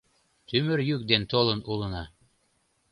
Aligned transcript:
Тӱмыр 0.47 0.79
йӱк 0.89 1.01
ден 1.09 1.23
толын 1.31 1.59
улына. 1.71 2.03